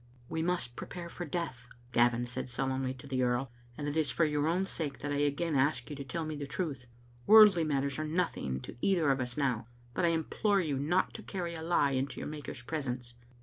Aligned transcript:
"We 0.29 0.41
must 0.41 0.75
prepare 0.75 1.09
for 1.09 1.25
death/* 1.25 1.67
Gavin 1.91 2.25
said 2.25 2.49
solemnly 2.49 2.95
to 2.95 3.05
the 3.05 3.21
earl, 3.21 3.51
and 3.77 3.87
it 3.87 3.95
is 3.95 4.09
for 4.09 4.25
your 4.25 4.47
own 4.47 4.65
sake 4.65 4.97
that 5.01 5.11
I 5.11 5.17
again 5.17 5.55
ask 5.55 5.87
yon 5.87 5.97
to 5.97 6.03
tell 6.03 6.25
me 6.25 6.35
the 6.35 6.47
truth. 6.47 6.87
Worldly 7.27 7.63
matters 7.63 7.99
are 7.99 8.03
nothing 8.03 8.61
to 8.61 8.75
either 8.81 9.11
of 9.11 9.21
us 9.21 9.37
now, 9.37 9.67
but 9.93 10.03
I 10.03 10.07
implore 10.07 10.59
you 10.59 10.79
not 10.79 11.13
to 11.13 11.21
carry 11.21 11.53
a 11.53 11.61
lie 11.61 11.91
into 11.91 12.19
your 12.19 12.29
Maker's 12.29 12.63
presence." 12.63 13.13